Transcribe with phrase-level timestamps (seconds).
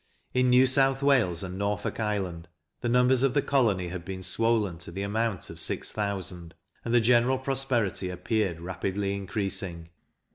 [0.33, 2.47] In New South Wales and Norfolk Island
[2.79, 6.91] the numbers of the colony had been swollen to the amount of six thousand, and
[6.91, 9.89] the general prosperity appeared rapidly increasing.